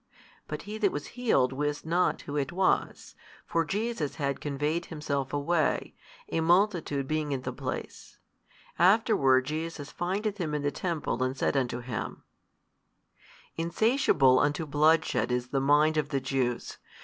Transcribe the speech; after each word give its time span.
But 0.47 0.63
he 0.63 0.79
that 0.79 0.91
was 0.91 1.09
healed 1.13 1.53
wist 1.53 1.85
not 1.85 2.21
Who 2.23 2.35
it 2.35 2.51
was: 2.51 3.13
for 3.45 3.63
Jesus 3.63 4.15
had 4.15 4.41
conveyed 4.41 4.87
Himself 4.87 5.31
away, 5.31 5.93
a 6.31 6.41
multitude 6.41 7.07
being 7.07 7.31
in 7.31 7.43
the 7.43 7.53
place. 7.53 8.17
Afterward 8.79 9.45
Jesus 9.45 9.91
findeth 9.91 10.39
him 10.39 10.55
in 10.55 10.63
the 10.63 10.71
temple 10.71 11.21
and 11.21 11.37
said 11.37 11.55
unto 11.55 11.81
him, 11.81 12.23
Insatiable 13.57 14.39
unto 14.39 14.65
bloodshed 14.65 15.31
is 15.31 15.49
the 15.49 15.61
mind 15.61 15.97
of 15.97 16.09
the 16.09 16.19
Jews. 16.19 16.79